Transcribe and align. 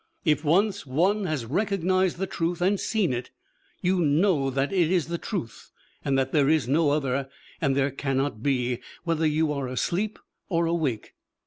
If 0.25 0.43
once 0.43 0.83
one 0.87 1.25
has 1.27 1.45
recognised 1.45 2.17
the 2.17 2.25
truth 2.25 2.59
and 2.59 2.79
seen 2.79 3.13
it, 3.13 3.29
you 3.83 3.99
know 3.99 4.49
that 4.49 4.73
it 4.73 4.89
is 4.91 5.09
the 5.09 5.19
truth 5.19 5.69
and 6.03 6.17
that 6.17 6.31
there 6.31 6.49
is 6.49 6.67
no 6.67 6.89
other 6.89 7.29
and 7.61 7.75
there 7.77 7.91
cannot 7.91 8.41
be, 8.41 8.79
whether 9.03 9.27
you 9.27 9.53
are 9.53 9.67
asleep 9.67 10.17
or 10.49 10.65
awake. 10.65 11.13